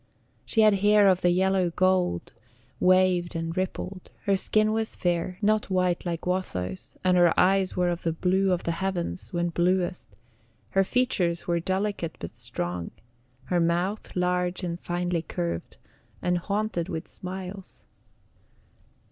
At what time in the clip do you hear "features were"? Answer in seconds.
10.83-11.59